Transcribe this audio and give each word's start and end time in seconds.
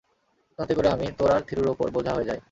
তাতে 0.59 0.73
করে 0.75 0.87
আমি 0.89 1.05
তোর 1.17 1.29
আর 1.31 1.41
থিরুর 1.41 1.67
ওপর 1.67 1.87
বোঝা 1.91 2.11
হয়ে 2.13 2.25
যাই। 2.25 2.39